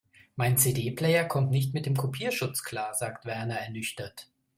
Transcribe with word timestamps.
Mein 0.35 0.57
CD-Player 0.57 1.25
kommt 1.25 1.51
nicht 1.51 1.75
mit 1.75 1.85
dem 1.85 1.95
Kopierschutz 1.95 2.63
klar, 2.63 2.95
sagt 2.95 3.23
Werner 3.27 3.57
ernüchtert. 3.59 4.31